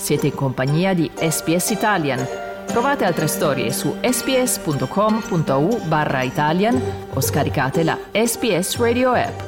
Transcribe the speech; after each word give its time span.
Siete 0.00 0.28
in 0.28 0.34
compagnia 0.34 0.94
di 0.94 1.10
SPS 1.14 1.70
Italian. 1.70 2.26
Trovate 2.66 3.04
altre 3.04 3.26
storie 3.26 3.70
su 3.70 3.94
sps.com.au 4.00 5.86
barra 5.86 6.22
Italian 6.22 6.80
o 7.12 7.20
scaricate 7.20 7.84
la 7.84 7.98
SPS 8.10 8.78
Radio 8.78 9.10
app. 9.10 9.38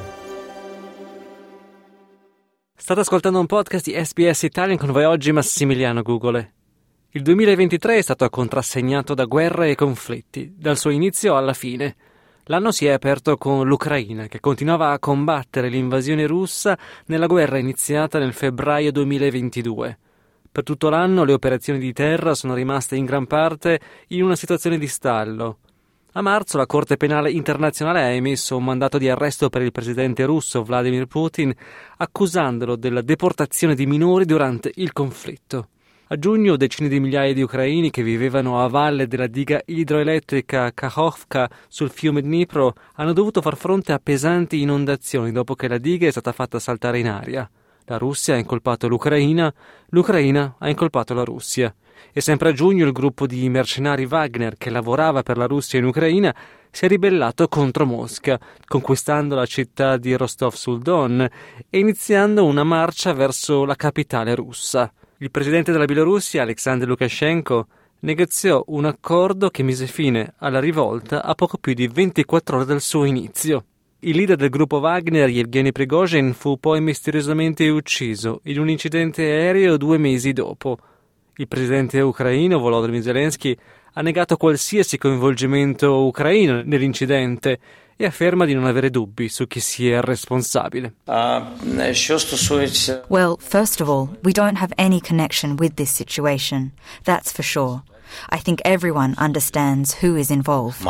State 2.77 3.01
ascoltando 3.01 3.41
un 3.41 3.47
podcast 3.47 3.91
di 3.91 4.05
SBS 4.05 4.43
Italian 4.43 4.77
con 4.77 4.93
voi 4.93 5.05
oggi 5.05 5.33
Massimiliano 5.33 6.03
Gugole. 6.03 6.53
Il 7.13 7.23
2023 7.23 7.97
è 7.97 8.03
stato 8.03 8.29
contrassegnato 8.29 9.15
da 9.15 9.25
guerre 9.25 9.71
e 9.71 9.75
conflitti, 9.75 10.55
dal 10.55 10.77
suo 10.77 10.91
inizio 10.91 11.35
alla 11.35 11.55
fine. 11.55 11.97
L'anno 12.45 12.73
si 12.73 12.85
è 12.85 12.91
aperto 12.91 13.39
con 13.39 13.67
l'Ucraina, 13.67 14.27
che 14.27 14.39
continuava 14.39 14.91
a 14.91 14.99
combattere 14.99 15.71
l'invasione 15.71 16.27
russa 16.27 16.77
nella 17.07 17.27
guerra 17.27 17.57
iniziata 17.57 18.19
nel 18.19 18.35
febbraio 18.35 18.93
2022. 18.93 19.99
Per 20.53 20.65
tutto 20.65 20.91
l'anno 20.91 21.25
le 21.25 21.33
operazioni 21.33 21.79
di 21.79 21.95
terra 21.95 22.35
sono 22.35 22.53
rimaste 22.53 22.95
in 22.95 23.07
gran 23.07 23.27
parte 23.27 23.81
in 24.09 24.23
una 24.23 24.37
situazione 24.37 24.77
di 24.77 24.87
stallo. 24.87 25.61
A 26.13 26.21
marzo 26.21 26.59
la 26.59 26.67
Corte 26.67 26.99
Penale 26.99 27.31
Internazionale 27.31 28.03
ha 28.03 28.11
emesso 28.11 28.59
un 28.59 28.65
mandato 28.65 28.99
di 28.99 29.09
arresto 29.09 29.49
per 29.49 29.63
il 29.63 29.73
presidente 29.73 30.27
russo 30.27 30.63
Vladimir 30.63 31.07
Putin, 31.07 31.55
accusandolo 31.97 32.77
della 32.77 33.01
deportazione 33.01 33.75
di 33.75 33.87
minori 33.87 34.27
durante 34.27 34.71
il 34.75 34.93
conflitto. 34.93 35.69
A 36.09 36.19
giugno 36.19 36.59
decine 36.59 36.91
di 36.91 37.01
migliaia 37.01 37.33
di 37.33 37.41
ucraini 37.41 37.89
che 37.89 38.03
vivevano 38.03 38.63
a 38.63 38.69
valle 38.69 39.07
della 39.07 39.29
diga 39.29 39.63
idroelettrica 39.65 40.71
Kakhovka 40.75 41.49
sul 41.67 41.89
fiume 41.89 42.21
Dnipro 42.21 42.75
hanno 42.97 43.15
dovuto 43.15 43.41
far 43.41 43.57
fronte 43.57 43.93
a 43.93 44.01
pesanti 44.03 44.61
inondazioni 44.61 45.33
dopo 45.33 45.55
che 45.55 45.67
la 45.67 45.79
diga 45.79 46.09
è 46.09 46.11
stata 46.11 46.33
fatta 46.33 46.59
saltare 46.59 46.99
in 46.99 47.09
aria. 47.09 47.51
La 47.93 47.99
Russia 47.99 48.33
ha 48.33 48.39
incolpato 48.39 48.89
l'Ucraina, 48.89 49.53
l'Ucraina 49.91 50.55
ha 50.59 50.71
incolpato 50.71 51.13
la 51.13 51.25
Russia. 51.25 51.75
E 52.11 52.23
sempre 52.23 52.49
a 52.49 52.53
giugno 52.53 52.87
il 52.87 52.93
gruppo 52.93 53.27
di 53.27 53.47
mercenari 53.51 54.07
Wagner 54.07 54.57
che 54.57 54.71
lavorava 54.71 55.23
per 55.23 55.37
la 55.37 55.45
Russia 55.45 55.79
in 55.79 55.85
Ucraina 55.85 56.35
si 56.71 56.87
è 56.87 56.89
ribellato 56.89 57.49
contro 57.49 57.85
Mosca, 57.85 58.41
conquistando 58.65 59.35
la 59.35 59.45
città 59.45 59.99
di 59.99 60.17
Rostov 60.17 60.55
sul 60.55 60.81
Don 60.81 61.21
e 61.21 61.79
iniziando 61.79 62.47
una 62.47 62.65
marcia 62.65 63.13
verso 63.13 63.67
la 63.67 63.77
capitale 63.77 64.35
russa. 64.35 64.91
Il 65.19 65.31
presidente 65.31 65.71
della 65.71 65.85
Bielorussia, 65.85 66.41
Alexander 66.41 66.89
Lukashenko, 66.89 67.67
negoziò 68.01 68.65
un 68.69 68.87
accordo 68.87 69.51
che 69.51 69.63
mise 69.63 69.87
fine 69.87 70.33
alla 70.39 70.61
rivolta 70.61 71.23
a 71.23 71.35
poco 71.35 71.59
più 71.59 71.75
di 71.75 71.89
24 71.89 72.57
ore 72.57 72.65
dal 72.65 72.81
suo 72.81 73.05
inizio. 73.05 73.67
Il 74.05 74.17
leader 74.17 74.35
del 74.35 74.49
gruppo 74.49 74.81
Wagner, 74.81 75.29
Yevgeny 75.29 75.71
Prigozhin, 75.71 76.33
fu 76.35 76.59
poi 76.59 76.81
misteriosamente 76.81 77.69
ucciso 77.69 78.41
in 78.47 78.59
un 78.59 78.69
incidente 78.69 79.23
aereo 79.23 79.77
due 79.77 79.97
mesi 79.97 80.33
dopo. 80.33 80.77
Il 81.37 81.47
presidente 81.47 82.01
ucraino 82.01 82.59
Volodymyr 82.59 83.01
Zelensky 83.01 83.57
ha 83.93 84.03
negato 84.03 84.37
qualsiasi 84.37 84.99
coinvolgimento 84.99 86.05
ucraino 86.05 86.63
nell'incidente 86.65 87.61
e 87.95 88.05
afferma 88.05 88.45
di 88.45 88.55
non 88.55 88.65
avere 88.65 88.91
dubbi 88.91 89.29
su 89.29 89.47
chi 89.47 89.61
sia 89.61 89.99
il 89.99 90.03
responsabile. 90.03 90.95
Well, 93.07 93.37
first 93.39 93.81
of 93.81 93.89
all, 93.89 94.19
we 94.25 94.33
don't 94.33 94.61
have 94.61 94.73
any 94.79 95.01
connection 95.01 95.55
with 95.61 95.75
this 95.75 95.95
situation. 95.95 96.73
That's 97.05 97.31
for 97.31 97.45
sure. 97.45 97.83
I 98.31 98.41
think 98.41 98.61
everyone 98.65 99.15
understands 99.19 100.03
who 100.03 100.17
is 100.17 100.31
involved. 100.31 100.85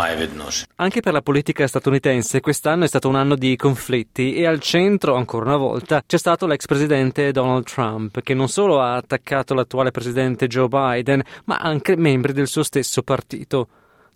Anche 0.77 1.01
per 1.01 1.13
la 1.13 1.23
politica 1.23 1.67
statunitense 1.67 2.41
quest'anno 2.41 2.85
è 2.85 2.89
stato 2.89 3.09
un 3.09 3.17
anno 3.17 3.35
di 3.35 3.57
conflitti 3.57 4.35
e 4.35 4.47
al 4.47 4.61
centro, 4.61 5.15
ancora 5.15 5.47
una 5.47 5.57
volta, 5.57 6.03
c'è 6.07 6.19
stato 6.19 6.47
l'ex 6.47 6.67
presidente 6.67 7.33
Donald 7.33 7.65
Trump, 7.65 8.21
che 8.23 8.35
non 8.35 8.49
solo 8.49 8.81
ha 8.81 8.97
attaccato 8.97 9.55
l'attuale 9.55 9.91
presidente 9.91 10.47
Joe 10.47 10.69
Biden, 10.69 11.23
ma 11.45 11.57
anche 11.59 11.97
membri 11.97 12.33
del 12.33 12.47
suo 12.47 12.63
stesso 12.63 13.03
partito. 13.03 13.69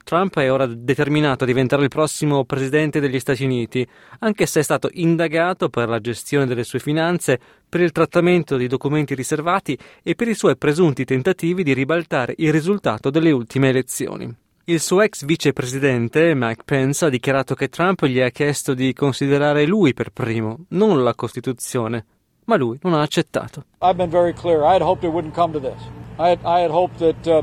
Trump 0.06 0.38
è 0.38 0.52
ora 0.52 0.66
determinato 0.66 1.42
a 1.42 1.48
diventare 1.48 1.82
il 1.82 1.88
prossimo 1.88 2.44
presidente 2.44 3.00
degli 3.00 3.18
Stati 3.18 3.42
Uniti, 3.42 3.84
anche 4.20 4.46
se 4.46 4.60
è 4.60 4.62
stato 4.62 4.88
indagato 4.92 5.68
per 5.68 5.88
la 5.88 5.98
gestione 5.98 6.46
delle 6.46 6.62
sue 6.62 6.78
finanze, 6.78 7.40
per 7.68 7.80
il 7.80 7.90
trattamento 7.90 8.56
di 8.56 8.68
documenti 8.68 9.16
riservati 9.16 9.76
e 10.04 10.14
per 10.14 10.28
i 10.28 10.34
suoi 10.34 10.56
presunti 10.56 11.04
tentativi 11.04 11.64
di 11.64 11.72
ribaltare 11.72 12.34
il 12.36 12.52
risultato 12.52 13.10
delle 13.10 13.32
ultime 13.32 13.70
elezioni. 13.70 14.32
Il 14.66 14.78
suo 14.78 15.00
ex 15.00 15.24
vicepresidente, 15.24 16.34
Mike 16.36 16.62
Pence, 16.64 17.04
ha 17.04 17.08
dichiarato 17.08 17.56
che 17.56 17.68
Trump 17.68 18.04
gli 18.04 18.20
ha 18.20 18.30
chiesto 18.30 18.74
di 18.74 18.92
considerare 18.92 19.66
lui 19.66 19.92
per 19.92 20.10
primo, 20.10 20.66
non 20.68 21.02
la 21.02 21.16
Costituzione, 21.16 22.06
ma 22.44 22.54
lui 22.54 22.78
non 22.82 22.94
ha 22.94 23.00
accettato. 23.00 23.64
I've 23.82 23.96
been 23.96 24.10
very 24.10 24.32
clear. 24.32 24.60
I 24.60 24.74
had 24.74 24.82
hoped 24.82 25.02
it 25.02 25.12
wouldn't 25.12 25.34
come 25.34 25.52
to 25.52 25.58
this. 25.58 25.82
I 26.16 26.28
had, 26.28 26.38
I 26.44 26.62
had 26.62 26.70
hoped 26.70 26.98
that 26.98 27.26
uh, 27.26 27.42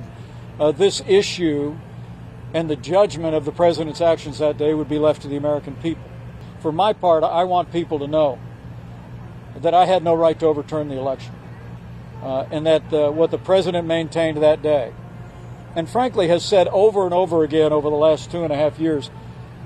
uh, 0.63 0.71
this 0.71 1.03
issue 1.07 1.73
and 2.53 2.69
the 2.69 2.75
judgment 2.75 3.35
of 3.35 3.45
the 3.45 3.51
president's 3.51 4.01
actions 4.01 4.39
that 4.39 4.57
day 4.57 4.73
would 4.73 4.89
be 4.89 4.99
left 4.99 5.23
to 5.23 5.27
the 5.27 5.35
American 5.35 5.75
people. 5.77 6.09
For 6.61 6.71
my 6.71 6.93
part, 6.93 7.23
I 7.23 7.43
want 7.43 7.71
people 7.71 7.99
to 7.99 8.07
know 8.07 8.39
that 9.57 9.73
I 9.73 9.85
had 9.85 10.03
no 10.03 10.13
right 10.13 10.39
to 10.39 10.45
overturn 10.45 10.87
the 10.87 10.97
election, 10.97 11.33
uh, 12.21 12.45
and 12.51 12.65
that 12.65 12.93
uh, 12.93 13.11
what 13.11 13.31
the 13.31 13.37
president 13.37 13.87
maintained 13.87 14.37
that 14.41 14.61
day, 14.61 14.93
and 15.75 15.89
frankly 15.89 16.27
has 16.27 16.45
said 16.45 16.67
over 16.69 17.05
and 17.05 17.13
over 17.13 17.43
again 17.43 17.73
over 17.73 17.89
the 17.89 17.95
last 17.95 18.31
two 18.31 18.43
and 18.43 18.53
a 18.53 18.55
half 18.55 18.79
years, 18.79 19.09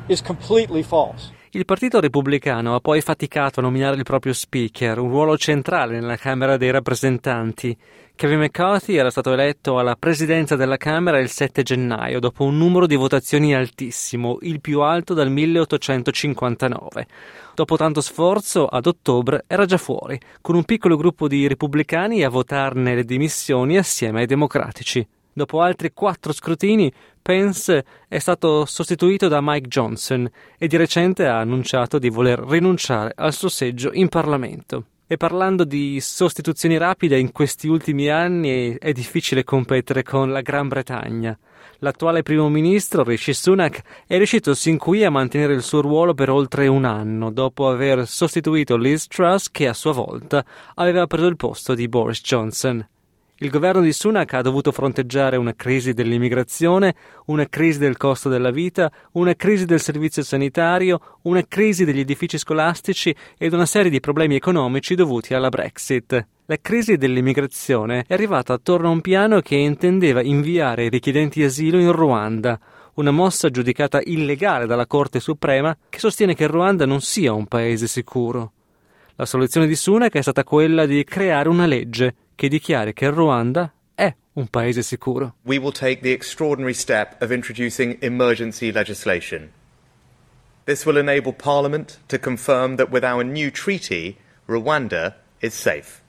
is 0.07 0.21
completely 0.21 0.81
false. 0.81 1.31
Il 1.57 1.65
Partito 1.65 1.99
Repubblicano 1.99 2.75
ha 2.75 2.79
poi 2.79 3.01
faticato 3.01 3.59
a 3.59 3.63
nominare 3.63 3.95
il 3.95 4.03
proprio 4.03 4.31
speaker, 4.31 4.99
un 4.99 5.09
ruolo 5.09 5.39
centrale 5.39 5.99
nella 5.99 6.15
Camera 6.15 6.55
dei 6.55 6.69
rappresentanti. 6.69 7.75
Kevin 8.13 8.41
McCarthy 8.41 8.95
era 8.95 9.09
stato 9.09 9.33
eletto 9.33 9.79
alla 9.79 9.95
presidenza 9.95 10.55
della 10.55 10.77
Camera 10.77 11.17
il 11.17 11.29
7 11.29 11.63
gennaio, 11.63 12.19
dopo 12.19 12.43
un 12.43 12.59
numero 12.59 12.85
di 12.85 12.95
votazioni 12.95 13.55
altissimo, 13.55 14.37
il 14.41 14.61
più 14.61 14.81
alto 14.81 15.15
dal 15.15 15.31
1859. 15.31 17.07
Dopo 17.55 17.75
tanto 17.75 18.01
sforzo, 18.01 18.67
ad 18.67 18.85
ottobre 18.85 19.43
era 19.47 19.65
già 19.65 19.77
fuori, 19.77 20.19
con 20.41 20.53
un 20.53 20.63
piccolo 20.63 20.95
gruppo 20.95 21.27
di 21.27 21.47
repubblicani 21.47 22.23
a 22.23 22.29
votarne 22.29 22.93
le 22.93 23.03
dimissioni 23.03 23.79
assieme 23.79 24.19
ai 24.19 24.27
democratici. 24.27 25.16
Dopo 25.37 25.61
altri 25.61 25.93
quattro 25.93 26.33
scrutini, 26.33 26.91
Pence 27.21 27.85
è 28.07 28.17
stato 28.17 28.65
sostituito 28.65 29.27
da 29.27 29.37
Mike 29.39 29.67
Johnson 29.67 30.27
e 30.57 30.65
di 30.65 30.77
recente 30.77 31.27
ha 31.27 31.37
annunciato 31.37 31.99
di 31.99 32.09
voler 32.09 32.39
rinunciare 32.39 33.13
al 33.15 33.33
suo 33.33 33.47
seggio 33.47 33.91
in 33.93 34.09
Parlamento. 34.09 34.85
E 35.05 35.15
parlando 35.15 35.63
di 35.63 35.99
sostituzioni 36.01 36.79
rapide, 36.79 37.19
in 37.19 37.31
questi 37.31 37.67
ultimi 37.67 38.09
anni 38.09 38.79
è 38.79 38.91
difficile 38.93 39.43
competere 39.43 40.01
con 40.01 40.31
la 40.31 40.41
Gran 40.41 40.69
Bretagna. 40.69 41.37
L'attuale 41.81 42.23
primo 42.23 42.49
ministro, 42.49 43.03
Rishi 43.03 43.35
Sunak, 43.35 43.81
è 44.07 44.17
riuscito 44.17 44.55
sin 44.55 44.79
qui 44.79 45.03
a 45.03 45.11
mantenere 45.11 45.53
il 45.53 45.61
suo 45.61 45.81
ruolo 45.81 46.15
per 46.15 46.31
oltre 46.31 46.65
un 46.65 46.83
anno, 46.83 47.29
dopo 47.29 47.69
aver 47.69 48.07
sostituito 48.07 48.75
Liz 48.75 49.05
Truss, 49.05 49.51
che 49.51 49.67
a 49.67 49.73
sua 49.73 49.91
volta 49.91 50.43
aveva 50.73 51.05
preso 51.05 51.27
il 51.27 51.35
posto 51.35 51.75
di 51.75 51.87
Boris 51.87 52.21
Johnson. 52.21 52.83
Il 53.39 53.51
governo 53.51 53.81
di 53.81 53.93
Sunak 53.93 54.33
ha 54.33 54.41
dovuto 54.41 54.71
fronteggiare 54.71 55.37
una 55.37 55.53
crisi 55.53 55.93
dell'immigrazione, 55.93 56.95
una 57.25 57.47
crisi 57.47 57.77
del 57.77 57.95
costo 57.95 58.29
della 58.29 58.49
vita, 58.49 58.91
una 59.11 59.35
crisi 59.35 59.65
del 59.65 59.79
servizio 59.79 60.23
sanitario, 60.23 61.19
una 61.23 61.45
crisi 61.47 61.85
degli 61.85 61.99
edifici 61.99 62.39
scolastici 62.39 63.15
ed 63.37 63.53
una 63.53 63.67
serie 63.67 63.91
di 63.91 63.99
problemi 63.99 64.33
economici 64.33 64.95
dovuti 64.95 65.35
alla 65.35 65.49
Brexit. 65.49 66.27
La 66.47 66.57
crisi 66.59 66.97
dell'immigrazione 66.97 68.05
è 68.07 68.13
arrivata 68.15 68.53
attorno 68.53 68.87
a 68.87 68.91
un 68.91 69.01
piano 69.01 69.39
che 69.41 69.55
intendeva 69.55 70.23
inviare 70.23 70.85
i 70.85 70.89
richiedenti 70.89 71.43
asilo 71.43 71.77
in 71.77 71.91
Ruanda, 71.91 72.59
una 72.95 73.11
mossa 73.11 73.51
giudicata 73.51 74.01
illegale 74.03 74.65
dalla 74.65 74.87
Corte 74.87 75.19
Suprema 75.19 75.77
che 75.89 75.99
sostiene 75.99 76.33
che 76.33 76.45
il 76.45 76.49
Ruanda 76.49 76.87
non 76.87 77.01
sia 77.01 77.33
un 77.33 77.45
paese 77.45 77.85
sicuro. 77.85 78.53
La 79.15 79.25
soluzione 79.25 79.67
di 79.67 79.75
Sunak 79.75 80.13
è 80.13 80.21
stata 80.23 80.43
quella 80.43 80.87
di 80.87 81.03
creare 81.03 81.49
una 81.49 81.67
legge 81.67 82.15
che 82.37 82.47
dichiari 82.47 82.93
che 82.93 83.05
il 83.05 83.13
Ruanda 83.13 83.73
è 83.95 84.13
un 84.33 84.47
paese 84.47 84.83
sicuro. 84.83 85.33
We 85.41 85.57
will 85.57 85.71
take 85.71 86.01
the 86.01 86.11
extraordinary 86.11 86.75
step 86.75 87.19
of 87.19 87.31
introducing 87.31 87.97
emergency 88.01 88.71
legislation. 88.71 89.51
This 90.65 90.85
will 90.85 90.97
enable 90.97 91.33
Parliament 91.33 91.97
to 92.09 92.19
confirm 92.19 92.75
that 92.75 92.91
with 92.91 93.03
our 93.03 93.23
new 93.23 93.49
treaty, 93.49 94.17
Rwanda 94.47 95.15
is 95.41 95.55
safe. 95.55 96.03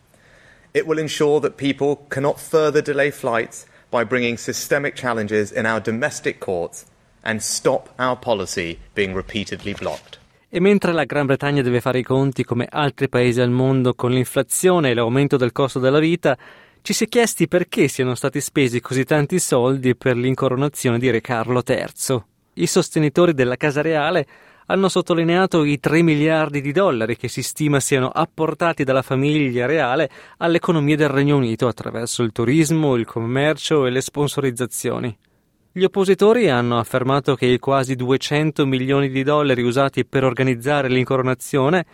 It 0.75 0.87
will 0.87 0.99
ensure 0.99 1.41
that 1.41 1.57
people 1.57 2.05
cannot 2.11 2.39
further 2.39 2.83
delay 2.83 3.11
flights 3.11 3.67
by 3.91 4.05
bringing 4.05 4.37
systemic 4.37 4.95
challenges 4.95 5.51
in 5.51 5.65
our 5.65 5.81
domestic 5.81 6.41
courts 6.41 6.85
and 7.25 7.43
stop 7.43 7.89
our 7.99 8.17
policy 8.17 8.81
being 8.95 9.15
repeatedly 9.15 9.73
blocked. 9.73 10.19
E 10.51 10.61
mentre 10.61 10.93
la 10.93 11.05
Gran 11.05 11.27
Bretagna 11.27 11.61
deve 11.61 11.83
fare 11.83 11.99
i 11.99 12.03
conti 12.03 12.43
come 12.43 12.67
altri 12.71 13.11
paesi 13.11 13.39
al 13.43 13.51
mondo 13.51 13.93
con 13.93 14.13
l'inflazione 14.13 14.91
e 14.91 14.95
l'aumento 14.95 15.37
del 15.37 15.53
costo 15.53 15.79
della 15.79 15.99
vita, 15.99 16.39
ci 16.81 16.95
si 16.95 17.05
è 17.05 17.07
chiesti 17.09 17.49
perché 17.49 17.87
siano 17.87 18.15
stati 18.15 18.41
spesi 18.41 18.81
così 18.81 19.05
tanti 19.05 19.39
soldi 19.41 19.95
per 19.95 20.17
l'incoronazione 20.17 20.99
di 20.99 21.11
Re 21.11 21.21
Carlo 21.21 21.63
III. 21.67 22.23
I 22.55 22.67
sostenitori 22.67 23.35
della 23.35 23.57
Casa 23.57 23.83
Reale 23.83 24.27
hanno 24.69 24.89
sottolineato 24.89 25.65
i 25.65 25.79
3 25.79 26.01
miliardi 26.01 26.63
di 26.63 26.73
dollari 26.73 27.19
che 27.19 27.29
si 27.29 27.43
stima 27.43 27.79
siano 27.79 28.09
apportati 28.09 28.85
dalla 28.85 29.03
famiglia 29.03 29.67
reale 29.67 30.09
all'economia 30.39 30.97
del 30.97 31.09
Regno 31.11 31.37
Unito 31.37 31.69
attraverso 31.69 32.23
il 32.23 32.33
turismo, 32.33 32.97
il 32.97 33.05
commercio 33.05 33.85
e 33.85 33.91
le 33.91 34.01
sponsorizzazioni. 34.01 35.15
Gli 35.79 35.85
oppositori 35.85 36.51
hanno 36.51 36.77
affermato 36.77 37.37
che 37.37 37.47
i 37.47 37.61
quasi 37.61 37.95
200 37.95 38.67
milioni 38.67 39.11
di 39.11 39.23
dollari 39.23 39.63
usati 39.63 40.05
per 40.05 40.25
organizzare 40.25 40.89
l'incoronazione 40.89 41.87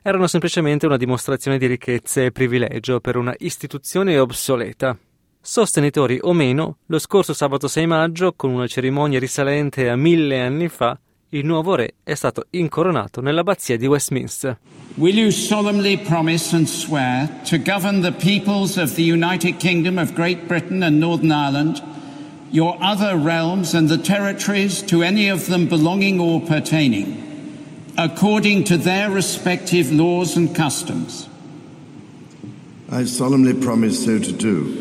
erano 0.00 0.28
semplicemente 0.28 0.86
una 0.86 0.96
dimostrazione 0.96 1.58
di 1.58 1.66
ricchezza 1.66 2.22
e 2.22 2.30
privilegio 2.30 3.00
per 3.00 3.16
una 3.16 3.34
istituzione 3.38 4.16
obsoleta. 4.16 4.96
Sostenitori 5.40 6.20
o 6.22 6.32
meno, 6.32 6.76
lo 6.86 7.00
scorso 7.00 7.34
sabato 7.34 7.66
6 7.66 7.84
maggio, 7.84 8.32
con 8.34 8.52
una 8.52 8.68
cerimonia 8.68 9.18
risalente 9.18 9.88
a 9.88 9.96
mille 9.96 10.40
anni 10.40 10.68
fa, 10.68 10.96
il 11.30 11.44
nuovo 11.44 11.74
re 11.74 11.94
è 12.04 12.14
stato 12.14 12.46
incoronato 12.50 13.20
nell'abbazia 13.20 13.76
di 13.76 13.88
Westminster. 13.88 14.56
Will 14.94 15.16
you 15.16 15.30
solemnly 15.32 15.98
promise 15.98 16.54
and 16.54 16.68
swear 16.68 17.28
to 17.48 17.58
govern 17.58 18.02
the 18.02 18.12
peoples 18.12 18.76
of 18.76 18.94
the 18.94 19.02
United 19.02 19.56
Kingdom 19.56 19.98
of 19.98 20.12
Great 20.12 20.46
Britain 20.46 20.84
and 20.84 20.98
Northern 20.98 21.32
Ireland, 21.32 21.82
your 22.52 22.76
other 22.80 23.16
realms 23.16 23.74
and 23.74 23.88
the 23.88 23.98
territories 23.98 24.82
to 24.82 25.02
any 25.02 25.28
of 25.28 25.46
them 25.46 25.68
belonging 25.68 26.20
or 26.20 26.40
pertaining, 26.40 27.92
according 27.98 28.64
to 28.64 28.76
their 28.76 29.10
respective 29.10 29.90
laws 29.90 30.36
and 30.36 30.54
customs? 30.54 31.28
I 32.90 33.04
solemnly 33.04 33.54
promise 33.54 34.04
so 34.04 34.18
to 34.18 34.32
do. 34.32 34.78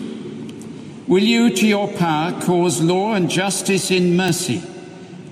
Will 1.08 1.24
you, 1.24 1.50
to 1.56 1.68
your 1.68 1.88
power, 1.88 2.40
cause 2.42 2.82
law 2.82 3.14
and 3.14 3.30
justice 3.30 3.90
in 3.90 4.16
mercy? 4.16 4.62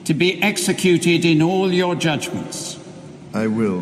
to 0.10 0.16
be 0.16 0.42
executed 0.42 1.24
in 1.24 1.40
all 1.40 1.72
your 1.72 1.94
judgments. 1.94 2.80
I 3.32 3.46
will. 3.46 3.82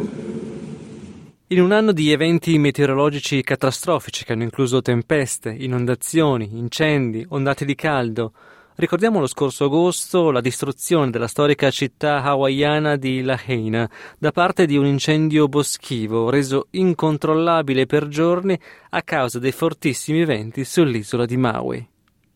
In 1.50 1.62
un 1.62 1.72
anno 1.72 1.94
di 1.94 2.12
eventi 2.12 2.58
meteorologici 2.58 3.42
catastrofici 3.42 4.26
che 4.26 4.34
hanno 4.34 4.44
incluso 4.44 4.82
tempeste, 4.82 5.50
inondazioni, 5.50 6.50
incendi, 6.52 7.26
ondate 7.30 7.64
di 7.64 7.74
caldo, 7.74 8.34
ricordiamo 8.76 9.22
lo 9.22 9.28
scorso 9.28 9.64
agosto 9.64 10.30
la 10.30 10.42
distruzione 10.42 11.10
della 11.10 11.30
storica 11.30 11.72
città 11.72 12.22
hawaiana 12.22 12.98
di 12.98 13.22
Lahaina 13.22 13.90
da 14.20 14.34
parte 14.34 14.66
di 14.66 14.76
un 14.76 14.88
incendio 14.88 15.48
boschivo 15.48 16.30
reso 16.30 16.68
incontrollabile 16.72 17.86
per 17.86 18.10
giorni 18.10 18.60
a 18.90 19.02
causa 19.02 19.40
dei 19.40 19.54
fortissimi 19.54 20.26
venti 20.26 20.66
sull'isola 20.66 21.26
di 21.26 21.38
Maui. 21.38 21.88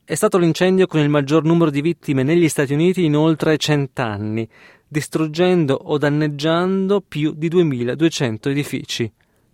È 0.06 0.16
stato 0.16 0.38
l'incendio 0.38 0.88
con 0.88 1.02
il 1.02 1.10
maggior 1.10 1.44
numero 1.44 1.70
di 1.70 1.82
vittime 1.82 2.24
negli 2.24 2.48
Stati 2.48 2.72
Uniti 2.72 3.04
in 3.04 3.18
oltre 3.18 3.58
cent'anni, 3.58 4.48
distruggendo 4.92 5.74
o 5.74 5.98
danneggiando 5.98 7.00
più 7.00 7.34
di 7.34 7.48
2200 7.48 8.50
edifici. 8.50 9.10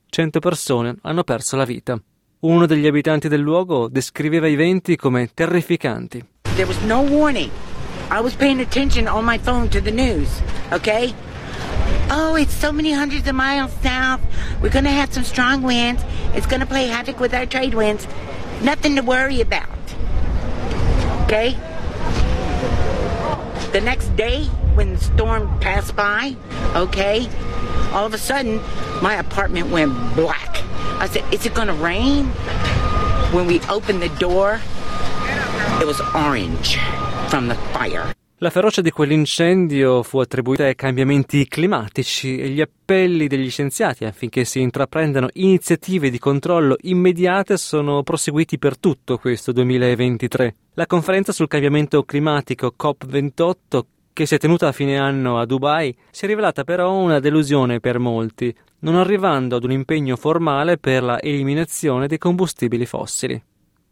100 0.09 0.39
persone 0.39 0.95
hanno 1.03 1.23
perso 1.23 1.55
la 1.55 1.63
vita. 1.63 2.01
Uno 2.39 2.65
degli 2.65 2.87
abitanti 2.87 3.27
del 3.27 3.41
luogo 3.41 3.87
descriveva 3.87 4.47
i 4.47 4.55
venti 4.55 4.95
come 4.95 5.29
terrificanti. 5.31 6.25
There 6.55 6.65
was 6.65 6.79
no 6.81 7.01
warning. 7.01 7.51
I 8.09 8.19
was 8.19 8.33
paying 8.33 8.61
attention 8.61 9.07
on 9.07 9.25
my 9.25 9.37
phone 9.37 9.69
to 9.69 9.79
the 9.79 9.91
news, 9.91 10.41
okay? 10.71 11.13
Oh, 12.09 12.35
it's 12.35 12.55
so 12.55 12.71
many 12.71 12.91
hundreds 12.91 13.27
of 13.27 13.35
miles 13.35 13.71
south. 13.83 14.21
We're 14.59 14.71
going 14.71 14.85
to 14.85 14.91
have 14.91 15.13
some 15.13 15.23
strong 15.23 15.61
winds. 15.61 16.03
It's 16.33 16.47
going 16.47 16.61
to 16.61 16.65
play 16.65 16.87
havoc 16.87 17.19
with 17.19 17.35
our 17.35 17.45
trade 17.45 17.75
winds. 17.75 18.07
Nothing 18.63 18.95
to 18.95 19.03
worry 19.03 19.39
about. 19.39 19.69
Okay? 21.25 21.55
The 23.71 23.81
next 23.81 24.15
day, 24.15 24.49
when 24.77 24.94
the 24.94 25.00
storm 25.00 25.50
passed 25.59 25.95
by, 25.95 26.35
okay, 26.75 27.27
all 27.91 28.06
of 28.06 28.13
a 28.13 28.18
sudden, 28.18 28.62
my 29.01 29.15
apartment 29.15 29.71
went 29.71 29.91
black. 30.15 30.63
I 31.00 31.07
said, 31.07 31.24
Is 31.33 31.45
it 31.45 31.53
gonna 31.56 31.74
rain? 31.74 32.25
When 33.33 33.47
we 33.47 33.59
opened 33.68 34.01
the 34.01 34.13
door, 34.19 34.62
it 35.81 35.85
was 35.85 36.00
orange 36.13 36.77
from 37.29 37.47
the 37.47 37.56
fire. 37.74 38.13
La 38.39 38.51
ferocia 38.51 38.81
di 38.81 38.91
quell'incendio 38.91 40.03
fu 40.03 40.19
attribuita 40.19 40.65
ai 40.65 40.75
cambiamenti 40.75 41.47
climatici 41.47 42.38
e 42.38 42.50
gli 42.50 42.62
appelli 42.62 43.25
degli 43.25 43.50
scienziati 43.50 44.06
affinché 44.06 44.45
si 44.45 44.59
intraprendano 44.59 45.30
iniziative 45.33 46.12
di 46.12 46.19
controllo 46.19 46.75
immediate 46.81 47.57
sono 47.57 48.03
proseguiti 48.03 48.59
per 48.59 48.77
tutto 48.77 49.18
questo 49.18 49.51
2023. 49.51 50.56
La 50.75 50.85
conferenza 50.85 51.31
sul 51.31 51.47
cambiamento 51.47 52.03
climatico 52.03 52.75
COP28 52.80 53.81
che 54.17 54.25
si 54.25 54.33
è 54.33 54.39
tenuta 54.39 54.67
a 54.67 54.71
fine 54.71 54.97
anno 54.97 55.37
a 55.37 55.45
Dubai 55.45 55.95
si 56.09 56.25
è 56.25 56.27
rivelata 56.27 56.63
però 56.63 56.91
una 56.91 57.19
delusione 57.19 57.79
per 57.79 57.99
molti, 57.99 58.51
non 58.79 58.95
arrivando 58.95 59.57
ad 59.57 59.63
un 59.63 59.71
impegno 59.71 60.15
formale 60.15 60.79
per 60.79 61.03
la 61.03 61.21
eliminazione 61.21 62.07
dei 62.07 62.17
combustibili 62.17 62.87
fossili. 62.87 63.39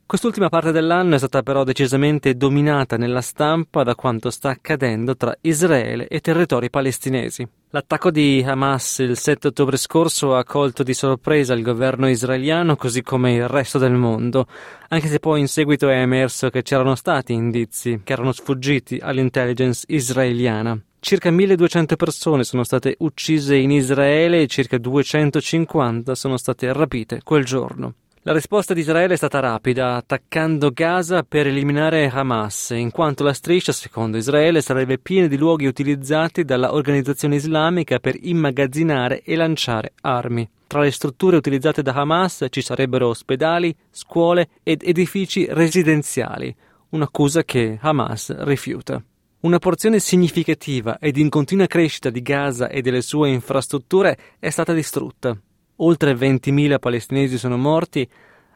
Quest'ultima 0.07 0.49
parte 0.49 0.71
dell'anno 0.71 1.15
è 1.15 1.17
stata 1.17 1.41
però 1.41 1.63
decisamente 1.63 2.35
dominata 2.35 2.95
nella 2.95 3.21
stampa 3.21 3.81
da 3.81 3.95
quanto 3.95 4.29
sta 4.29 4.49
accadendo 4.49 5.17
tra 5.17 5.35
Israele 5.41 6.07
e 6.07 6.19
territori 6.19 6.69
palestinesi. 6.69 7.45
L'attacco 7.71 8.11
di 8.11 8.43
Hamas 8.45 8.99
il 8.99 9.17
7 9.17 9.47
ottobre 9.47 9.77
scorso 9.77 10.35
ha 10.35 10.43
colto 10.43 10.83
di 10.83 10.93
sorpresa 10.93 11.55
il 11.55 11.63
governo 11.63 12.07
israeliano 12.07 12.75
così 12.75 13.01
come 13.01 13.33
il 13.33 13.47
resto 13.47 13.79
del 13.79 13.93
mondo, 13.93 14.45
anche 14.89 15.07
se 15.07 15.17
poi 15.17 15.39
in 15.39 15.47
seguito 15.47 15.89
è 15.89 15.99
emerso 15.99 16.51
che 16.51 16.61
c'erano 16.61 16.93
stati 16.93 17.33
indizi 17.33 18.01
che 18.03 18.13
erano 18.13 18.31
sfuggiti 18.31 18.99
all'intelligence 19.01 19.85
israeliana. 19.87 20.79
Circa 20.99 21.31
1200 21.31 21.95
persone 21.95 22.43
sono 22.43 22.63
state 22.63 22.95
uccise 22.99 23.55
in 23.55 23.71
Israele 23.71 24.43
e 24.43 24.47
circa 24.47 24.77
250 24.77 26.13
sono 26.13 26.37
state 26.37 26.71
rapite 26.71 27.21
quel 27.23 27.43
giorno. 27.43 27.93
La 28.27 28.33
risposta 28.33 28.73
di 28.73 28.79
Israele 28.79 29.13
è 29.13 29.17
stata 29.17 29.39
rapida, 29.39 29.97
attaccando 29.97 30.71
Gaza 30.71 31.21
per 31.21 31.45
eliminare 31.45 32.09
Hamas, 32.09 32.71
in 32.71 32.89
quanto 32.89 33.23
la 33.23 33.33
striscia, 33.33 33.71
secondo 33.71 34.17
Israele, 34.17 34.61
sarebbe 34.61 34.97
piena 34.97 35.27
di 35.27 35.37
luoghi 35.37 35.67
utilizzati 35.67 36.43
dalla 36.43 36.73
organizzazione 36.73 37.35
islamica 37.35 37.99
per 37.99 38.17
immagazzinare 38.19 39.21
e 39.21 39.35
lanciare 39.35 39.93
armi. 40.01 40.49
Tra 40.65 40.81
le 40.81 40.89
strutture 40.89 41.37
utilizzate 41.37 41.83
da 41.83 41.93
Hamas 41.93 42.47
ci 42.49 42.63
sarebbero 42.63 43.09
ospedali, 43.09 43.75
scuole 43.91 44.49
ed 44.63 44.81
edifici 44.83 45.45
residenziali, 45.47 46.51
un'accusa 46.89 47.43
che 47.43 47.77
Hamas 47.79 48.35
rifiuta. 48.39 48.99
Una 49.41 49.59
porzione 49.59 49.99
significativa 49.99 50.97
ed 50.97 51.17
in 51.17 51.29
continua 51.29 51.67
crescita 51.67 52.09
di 52.09 52.23
Gaza 52.23 52.69
e 52.69 52.81
delle 52.81 53.03
sue 53.03 53.29
infrastrutture 53.29 54.17
è 54.39 54.49
stata 54.49 54.73
distrutta. 54.73 55.39
Oltre 55.77 56.13
20.000 56.13 56.79
palestinesi 56.79 57.37
sono 57.37 57.57
morti, 57.57 58.07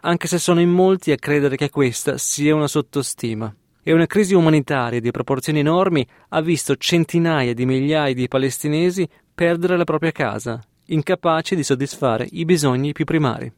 anche 0.01 0.27
se 0.27 0.37
sono 0.37 0.61
in 0.61 0.69
molti 0.69 1.11
a 1.11 1.17
credere 1.17 1.57
che 1.57 1.69
questa 1.69 2.17
sia 2.17 2.55
una 2.55 2.67
sottostima. 2.67 3.53
E 3.83 3.91
una 3.91 4.05
crisi 4.05 4.33
umanitaria 4.33 5.01
di 5.01 5.11
proporzioni 5.11 5.59
enormi 5.59 6.07
ha 6.29 6.41
visto 6.41 6.75
centinaia 6.77 7.53
di 7.53 7.65
migliaia 7.65 8.13
di 8.13 8.27
palestinesi 8.27 9.07
perdere 9.33 9.75
la 9.75 9.83
propria 9.83 10.11
casa, 10.11 10.61
incapaci 10.85 11.55
di 11.55 11.63
soddisfare 11.63 12.27
i 12.31 12.45
bisogni 12.45 12.93
più 12.93 13.05
primari. 13.05 13.51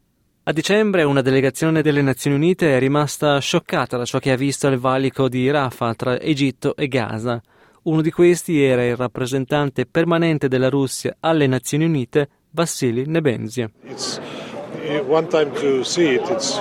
A 0.44 0.52
dicembre 0.52 1.04
una 1.04 1.22
delegazione 1.22 1.82
delle 1.82 2.02
Nazioni 2.02 2.34
Unite 2.34 2.74
è 2.74 2.80
rimasta 2.80 3.38
scioccata 3.38 3.96
da 3.96 4.04
ciò 4.04 4.18
che 4.18 4.32
ha 4.32 4.36
visto 4.36 4.66
al 4.66 4.76
valico 4.76 5.28
di 5.28 5.48
Rafah 5.48 5.94
tra 5.94 6.20
Egitto 6.20 6.74
e 6.74 6.88
Gaza. 6.88 7.40
Uno 7.82 8.00
di 8.00 8.10
questi 8.10 8.60
era 8.60 8.84
il 8.84 8.96
rappresentante 8.96 9.86
permanente 9.86 10.48
della 10.48 10.68
Russia 10.68 11.16
alle 11.20 11.46
Nazioni 11.46 11.84
Unite, 11.84 12.28
Vassili 12.54 13.06
Nebenzia. 13.06 13.70
It's 13.84 14.20
one 15.06 15.28
time 15.28 15.54
to 15.56 15.84
see 15.84 16.16
it, 16.16 16.28
it's, 16.30 16.58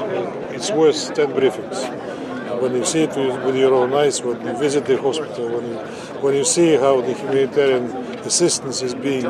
it's 0.52 0.72
worth 0.72 1.14
10 1.14 1.34
briefings. 1.34 2.62
When 2.62 2.76
you 2.76 2.86
see 2.86 3.04
it 3.04 3.16
with 3.46 3.56
your 3.56 3.74
own 3.74 3.94
eyes, 3.94 4.22
when 4.22 4.40
you 4.46 4.56
visit 4.58 4.86
the 4.86 5.02
hospital, 5.02 5.50
when 5.50 5.66
you, 5.68 5.78
when 6.22 6.36
you 6.36 6.46
see 6.46 6.76
how 6.76 7.02
the 7.02 7.14
humanitarian 7.14 7.86
assistance 8.26 8.82
is 8.82 8.94
being, 8.94 9.26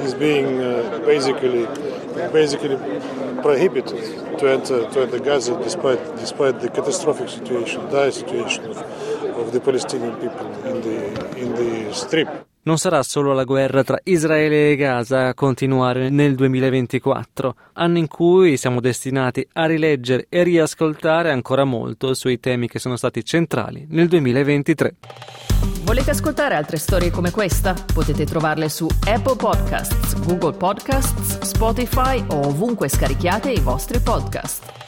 is 0.00 0.14
being 0.14 0.60
uh, 0.60 1.02
basically, 1.04 1.66
basically 2.32 2.76
prohibited 3.42 4.38
to 4.38 4.48
enter, 4.48 4.88
to 4.90 5.00
enter 5.02 5.18
Gaza 5.18 5.58
despite, 5.62 5.98
despite 6.16 6.60
the 6.60 6.70
catastrophic 6.70 7.28
situation, 7.28 7.80
dire 7.90 8.12
situation 8.12 8.64
of, 8.66 8.78
of 9.36 9.52
the 9.52 9.60
Palestinian 9.60 10.14
people 10.16 10.46
in 10.64 10.80
the, 10.82 11.36
in 11.36 11.54
the 11.54 11.92
strip. 11.92 12.47
Non 12.68 12.76
sarà 12.76 13.02
solo 13.02 13.32
la 13.32 13.44
guerra 13.44 13.82
tra 13.82 13.98
Israele 14.02 14.72
e 14.72 14.76
Gaza 14.76 15.28
a 15.28 15.34
continuare 15.34 16.10
nel 16.10 16.34
2024, 16.34 17.56
anno 17.72 17.96
in 17.96 18.08
cui 18.08 18.58
siamo 18.58 18.80
destinati 18.80 19.48
a 19.54 19.64
rileggere 19.64 20.26
e 20.28 20.42
riascoltare 20.42 21.30
ancora 21.30 21.64
molto 21.64 22.12
sui 22.12 22.38
temi 22.38 22.68
che 22.68 22.78
sono 22.78 22.96
stati 22.96 23.24
centrali 23.24 23.86
nel 23.88 24.06
2023. 24.08 24.96
Volete 25.80 26.10
ascoltare 26.10 26.56
altre 26.56 26.76
storie 26.76 27.10
come 27.10 27.30
questa? 27.30 27.74
Potete 27.94 28.26
trovarle 28.26 28.68
su 28.68 28.86
Apple 29.06 29.36
Podcasts, 29.36 30.22
Google 30.26 30.52
Podcasts, 30.52 31.40
Spotify 31.40 32.22
o 32.28 32.48
ovunque 32.48 32.90
scarichiate 32.90 33.50
i 33.50 33.60
vostri 33.60 33.98
podcast. 33.98 34.87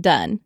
done. 0.00 0.42